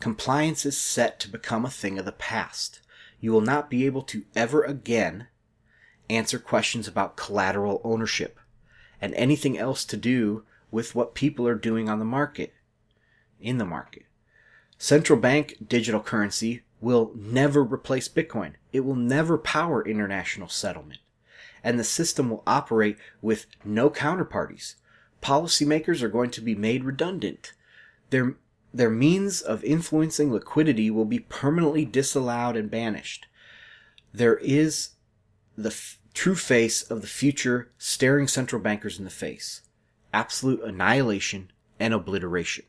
[0.00, 2.80] Compliance is set to become a thing of the past.
[3.20, 5.28] You will not be able to ever again
[6.10, 8.38] answer questions about collateral ownership
[9.00, 12.52] and anything else to do with what people are doing on the market,
[13.38, 14.06] in the market.
[14.78, 18.54] Central bank digital currency will never replace Bitcoin.
[18.72, 20.98] It will never power international settlement.
[21.62, 24.74] And the system will operate with no counterparties.
[25.22, 27.52] Policymakers are going to be made redundant.
[28.10, 28.34] Their,
[28.74, 33.26] their means of influencing liquidity will be permanently disallowed and banished.
[34.12, 34.90] There is
[35.56, 39.62] the f- true face of the future staring central bankers in the face
[40.12, 42.64] absolute annihilation and obliteration.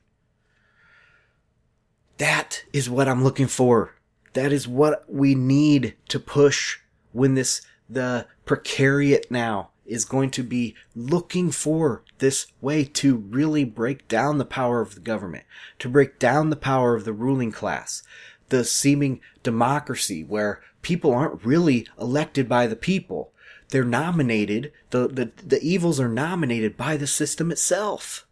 [2.18, 3.96] That is what I'm looking for
[4.34, 6.80] that is what we need to push
[7.12, 13.64] when this the precariat now is going to be looking for this way to really
[13.64, 15.44] break down the power of the government,
[15.78, 18.02] to break down the power of the ruling class,
[18.50, 23.32] the seeming democracy where people aren't really elected by the people.
[23.74, 28.28] They're nominated, the, the, the evils are nominated by the system itself.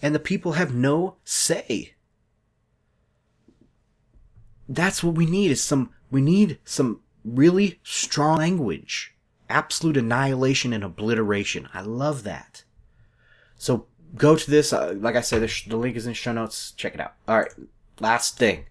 [0.00, 1.94] And the people have no say.
[4.68, 9.16] That's what we need is some, we need some really strong language
[9.50, 11.68] absolute annihilation and obliteration.
[11.74, 12.62] I love that.
[13.56, 14.72] So go to this.
[14.72, 16.70] Uh, like I said, the, link is in show notes.
[16.70, 17.14] Check it out.
[17.26, 17.52] All right.
[17.98, 18.66] Last thing.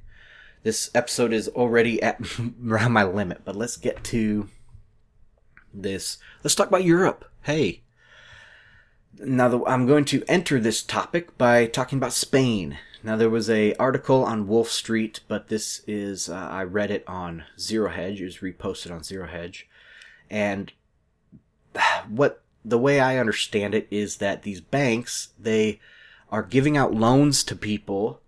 [0.63, 2.21] This episode is already at
[2.65, 4.47] around my limit, but let's get to
[5.73, 6.17] this.
[6.43, 7.25] Let's talk about Europe.
[7.43, 7.81] Hey.
[9.19, 12.77] Now I'm going to enter this topic by talking about Spain.
[13.03, 17.03] Now there was a article on Wolf Street, but this is uh, I read it
[17.07, 18.21] on Zero Hedge.
[18.21, 19.67] It was reposted on Zero Hedge.
[20.29, 20.71] And
[22.09, 25.79] what the way I understand it is that these banks, they
[26.31, 28.21] are giving out loans to people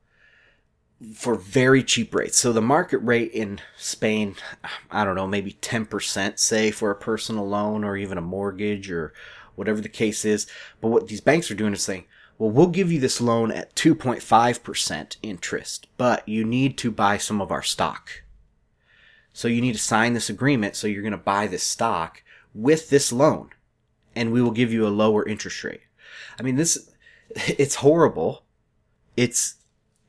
[1.13, 2.37] for very cheap rates.
[2.37, 4.35] So the market rate in Spain,
[4.91, 9.13] I don't know, maybe 10% say for a personal loan or even a mortgage or
[9.55, 10.45] whatever the case is.
[10.81, 12.05] But what these banks are doing is saying,
[12.37, 17.41] well, we'll give you this loan at 2.5% interest, but you need to buy some
[17.41, 18.23] of our stock.
[19.33, 20.75] So you need to sign this agreement.
[20.75, 22.23] So you're going to buy this stock
[22.53, 23.51] with this loan
[24.15, 25.81] and we will give you a lower interest rate.
[26.37, 26.89] I mean, this,
[27.35, 28.43] it's horrible.
[29.15, 29.55] It's,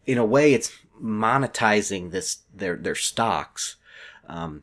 [0.07, 0.72] in a way, it's
[1.03, 3.76] monetizing this, their, their stocks.
[4.28, 4.62] Um,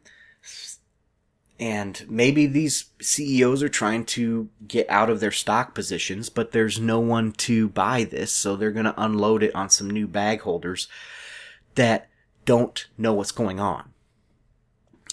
[1.60, 6.80] and maybe these CEOs are trying to get out of their stock positions, but there's
[6.80, 8.32] no one to buy this.
[8.32, 10.88] So they're going to unload it on some new bag holders
[11.76, 12.10] that
[12.46, 13.92] don't know what's going on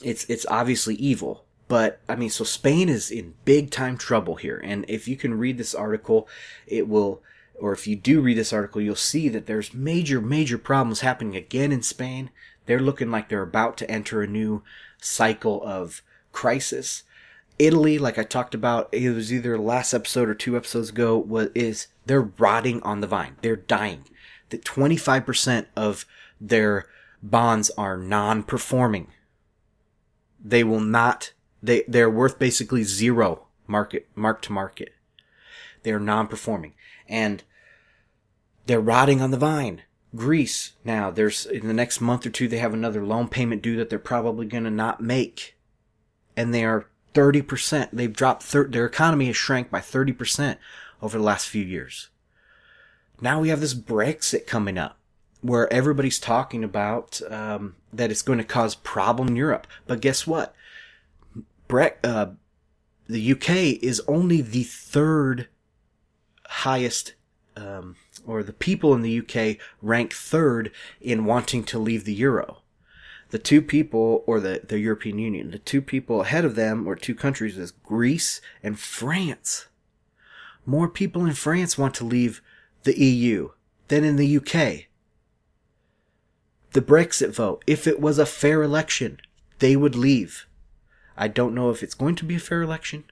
[0.04, 1.44] it's it's obviously evil.
[1.66, 4.60] But I mean, so Spain is in big time trouble here.
[4.62, 6.28] And if you can read this article,
[6.66, 7.22] it will,
[7.58, 11.36] or if you do read this article, you'll see that there's major, major problems happening
[11.36, 12.30] again in Spain.
[12.66, 14.62] They're looking like they're about to enter a new
[15.00, 16.02] cycle of
[16.32, 17.02] crisis.
[17.58, 21.50] Italy, like I talked about, it was either last episode or two episodes ago, was
[21.54, 23.36] is they're rotting on the vine.
[23.42, 24.04] They're dying.
[24.50, 26.04] That 25% of
[26.40, 26.86] their
[27.22, 29.08] bonds are non-performing
[30.44, 31.32] they will not
[31.62, 34.92] they they're worth basically zero market mark to market.
[35.82, 36.74] They're non-performing
[37.08, 37.42] and
[38.66, 39.82] they're rotting on the vine.
[40.14, 43.76] Greece now there's in the next month or two they have another loan payment due
[43.76, 45.56] that they're probably going to not make.
[46.36, 47.90] And they are 30%.
[47.92, 50.56] They've dropped thir- their economy has shrank by 30%
[51.00, 52.10] over the last few years.
[53.20, 54.98] Now we have this Brexit coming up
[55.40, 59.66] where everybody's talking about um, that it's going to cause problem in Europe.
[59.86, 60.54] But guess what?
[61.68, 62.28] Bre- uh,
[63.06, 65.48] the UK is only the third
[66.62, 67.14] highest,
[67.56, 67.96] um,
[68.26, 72.58] or the people in the UK rank third in wanting to leave the euro.
[73.30, 76.94] The two people, or the, the European Union, the two people ahead of them, or
[76.94, 79.66] two countries, is Greece and France.
[80.66, 82.40] More people in France want to leave
[82.84, 83.50] the EU
[83.88, 84.86] than in the UK
[86.74, 87.62] the Brexit vote.
[87.66, 89.20] If it was a fair election,
[89.60, 90.46] they would leave.
[91.16, 93.04] I don't know if it's going to be a fair election.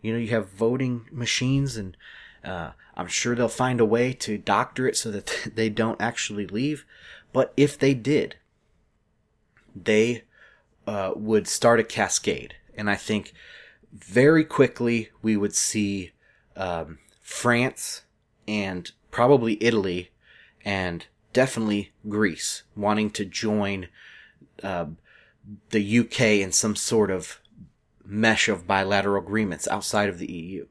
[0.00, 1.96] You know, you have voting machines, and
[2.44, 6.46] uh, I'm sure they'll find a way to doctor it so that they don't actually
[6.46, 6.84] leave.
[7.32, 8.36] But if they did,
[9.74, 10.22] they
[10.86, 12.54] uh, would start a cascade.
[12.74, 13.32] And I think
[13.92, 16.12] very quickly we would see
[16.56, 18.02] um, France
[18.48, 20.10] and probably Italy
[20.64, 23.88] and definitely Greece wanting to join
[24.62, 24.86] uh,
[25.70, 27.40] the UK in some sort of
[28.04, 30.66] mesh of bilateral agreements outside of the EU,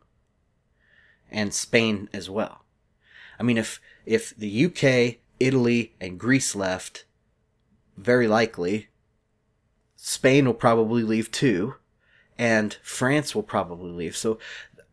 [1.32, 2.66] and Spain as well.
[3.40, 7.06] I mean, if if the UK, Italy, and Greece left,
[7.98, 8.90] very likely
[10.02, 11.76] Spain will probably leave too,
[12.38, 14.16] and France will probably leave.
[14.16, 14.40] So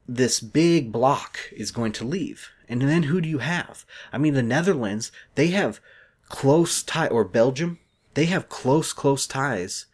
[0.06, 2.50] this big block is going to leave.
[2.68, 3.84] And then who do you have?
[4.12, 5.80] I mean, the Netherlands, they have
[6.28, 7.78] close tie, or Belgium,
[8.14, 9.86] they have close, close ties.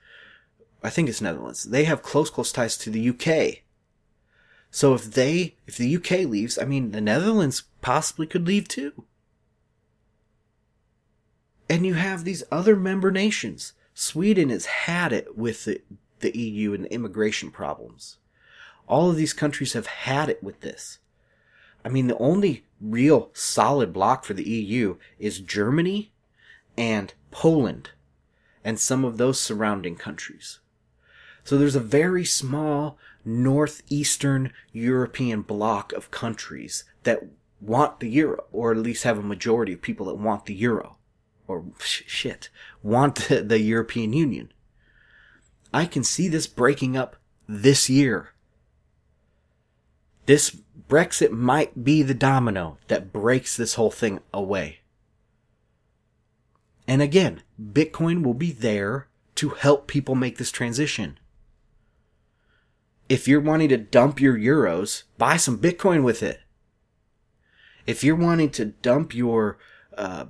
[0.83, 1.65] I think it's Netherlands.
[1.65, 3.63] They have close, close ties to the UK.
[4.75, 9.05] So if they, if the UK leaves, I mean, the Netherlands possibly could leave too.
[11.69, 13.75] And you have these other member nations.
[13.93, 15.83] Sweden has had it with the,
[16.21, 18.17] the EU and the immigration problems.
[18.89, 20.99] All of these countries have had it with this.
[21.85, 26.13] I mean, the only real solid block for the EU is Germany
[26.79, 27.91] and Poland
[28.65, 30.61] and some of those surrounding countries.
[31.45, 37.21] So there's a very small northeastern European bloc of countries that
[37.61, 40.97] want the euro, or at least have a majority of people that want the euro,
[41.47, 42.49] or sh- shit,
[42.83, 44.53] want the, the European Union.
[45.73, 47.17] I can see this breaking up
[47.49, 48.31] this year.
[50.27, 50.57] This
[50.89, 54.81] Brexit might be the domino that breaks this whole thing away.
[56.87, 61.19] And again, Bitcoin will be there to help people make this transition.
[63.09, 66.41] If you're wanting to dump your euros, buy some Bitcoin with it.
[67.87, 69.59] If you're wanting to dump your
[69.99, 70.27] uh,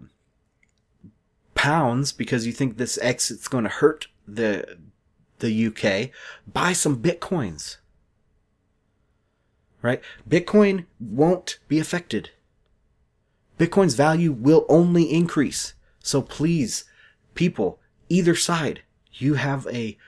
[1.54, 4.78] pounds because you think this exit's going to hurt the
[5.38, 6.10] the UK,
[6.50, 7.76] buy some Bitcoins.
[9.82, 10.00] Right?
[10.28, 12.30] Bitcoin won't be affected.
[13.58, 15.74] Bitcoin's value will only increase.
[15.98, 16.84] So please,
[17.34, 19.98] people, either side, you have a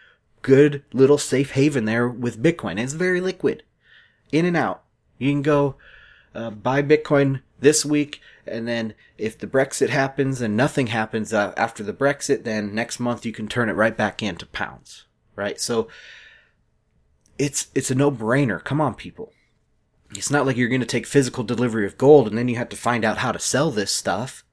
[0.44, 2.78] good little safe haven there with Bitcoin.
[2.78, 3.64] It's very liquid.
[4.30, 4.84] In and out.
[5.18, 5.76] You can go
[6.34, 11.54] uh, buy Bitcoin this week, and then if the Brexit happens and nothing happens uh,
[11.56, 15.06] after the Brexit, then next month you can turn it right back into pounds.
[15.34, 15.58] Right?
[15.58, 15.88] So
[17.38, 18.62] it's it's a no-brainer.
[18.62, 19.32] Come on, people.
[20.10, 22.68] It's not like you're going to take physical delivery of gold and then you have
[22.68, 24.44] to find out how to sell this stuff.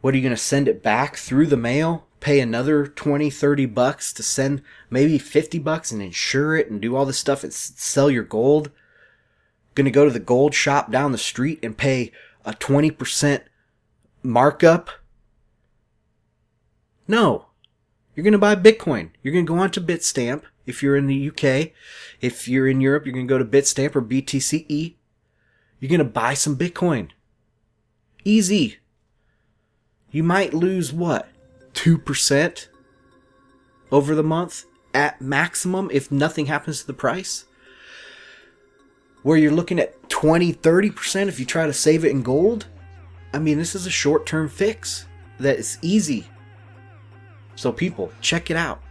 [0.00, 2.06] What are you going to send it back through the mail?
[2.20, 6.94] Pay another 20, 30 bucks to send maybe 50 bucks and insure it and do
[6.94, 8.70] all this stuff and sell your gold?
[9.74, 12.12] Going to go to the gold shop down the street and pay
[12.44, 13.42] a 20%
[14.22, 14.90] markup?
[17.08, 17.46] No.
[18.14, 19.10] You're going to buy Bitcoin.
[19.22, 21.72] You're going to go onto Bitstamp if you're in the UK.
[22.20, 24.94] If you're in Europe, you're going to go to Bitstamp or BTCE.
[25.78, 27.10] You're going to buy some Bitcoin.
[28.24, 28.76] Easy.
[30.10, 31.28] You might lose what?
[31.74, 32.68] 2%
[33.92, 37.44] over the month at maximum if nothing happens to the price?
[39.22, 42.66] Where you're looking at 20, 30% if you try to save it in gold?
[43.32, 45.06] I mean, this is a short term fix
[45.38, 46.26] that is easy.
[47.54, 48.82] So, people, check it out.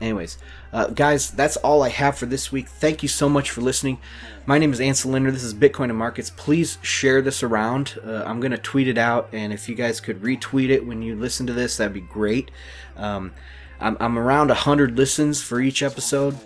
[0.00, 0.36] Anyways,
[0.72, 2.68] uh, guys, that's all I have for this week.
[2.68, 3.98] Thank you so much for listening.
[4.44, 5.30] My name is Ansel Lindner.
[5.30, 6.30] This is Bitcoin and Markets.
[6.30, 7.98] Please share this around.
[8.04, 11.00] Uh, I'm going to tweet it out, and if you guys could retweet it when
[11.00, 12.50] you listen to this, that'd be great.
[12.96, 13.32] Um,
[13.80, 16.38] I'm, I'm around 100 listens for each episode.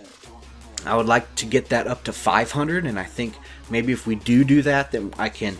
[0.85, 3.35] I would like to get that up to 500, and I think
[3.69, 5.57] maybe if we do do that, then I can,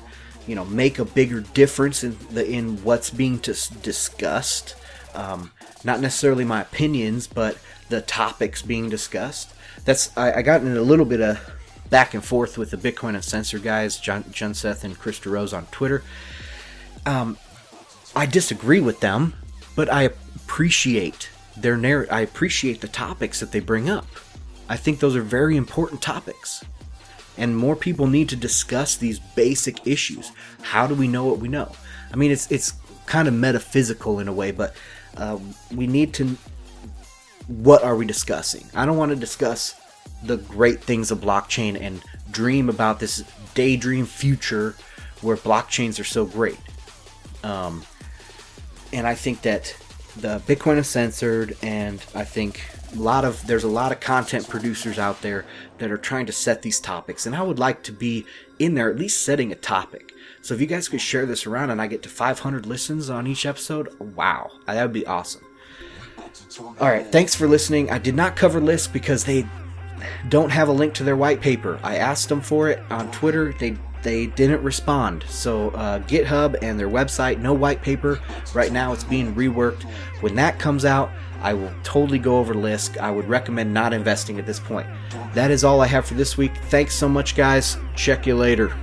[0.47, 4.75] you know, make a bigger difference in the in what's being dis- discussed.
[5.13, 5.51] Um,
[5.83, 7.57] not necessarily my opinions, but
[7.91, 9.53] the topics being discussed.
[9.85, 11.39] That's I, I got in a little bit of
[11.91, 15.67] back and forth with the Bitcoin Uncensored guys, Josh, Josh Unseth and Chris DeRose on
[15.67, 16.03] Twitter.
[17.05, 17.37] Um,
[18.15, 19.35] I disagree with them,
[19.75, 24.07] but I appreciate their narr- I appreciate the topics that they bring up.
[24.69, 26.63] I think those are very important topics.
[27.37, 30.31] And more people need to discuss these basic issues.
[30.61, 31.71] How do we know what we know?
[32.11, 32.73] I mean, it's it's
[33.05, 34.75] kind of metaphysical in a way, but
[35.17, 35.37] uh,
[35.75, 36.37] we need to
[37.51, 38.65] what are we discussing?
[38.73, 39.75] I don't want to discuss
[40.23, 43.23] the great things of blockchain and dream about this
[43.53, 44.75] daydream future
[45.21, 46.59] where blockchains are so great.
[47.43, 47.83] Um,
[48.93, 49.75] and I think that
[50.17, 52.61] the Bitcoin Uncensored, and I think
[52.93, 55.45] a lot of there's a lot of content producers out there
[55.77, 58.25] that are trying to set these topics, and I would like to be
[58.59, 60.13] in there at least setting a topic.
[60.41, 63.27] So if you guys could share this around and I get to 500 listens on
[63.27, 65.43] each episode, wow, that would be awesome.
[66.79, 67.91] All right, thanks for listening.
[67.91, 69.45] I did not cover Lisk because they
[70.29, 71.79] don't have a link to their white paper.
[71.83, 73.53] I asked them for it on Twitter.
[73.53, 75.23] They they didn't respond.
[75.27, 78.19] So uh, GitHub and their website, no white paper.
[78.53, 79.83] Right now, it's being reworked.
[80.21, 81.11] When that comes out,
[81.41, 82.97] I will totally go over Lisk.
[82.97, 84.87] I would recommend not investing at this point.
[85.33, 86.51] That is all I have for this week.
[86.65, 87.77] Thanks so much, guys.
[87.95, 88.73] Check you later.